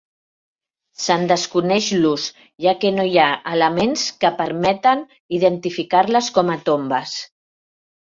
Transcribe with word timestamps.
Se'n 1.03 1.25
desconeix 1.31 1.89
l'ús, 2.05 2.25
ja 2.65 2.73
que 2.85 2.93
no 2.97 3.07
hi 3.11 3.15
ha 3.25 3.29
elements 3.53 4.09
que 4.25 4.35
permeten 4.43 5.07
identificar-les 5.41 6.35
com 6.41 6.55
a 6.59 6.61
tombes. 6.73 7.19